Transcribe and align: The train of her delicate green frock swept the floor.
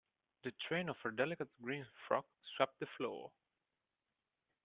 The 0.43 0.51
train 0.67 0.89
of 0.89 0.97
her 1.03 1.11
delicate 1.11 1.47
green 1.61 1.85
frock 2.07 2.25
swept 2.55 2.79
the 2.79 2.87
floor. 2.97 3.31